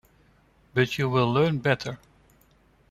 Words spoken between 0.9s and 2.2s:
you will learn better.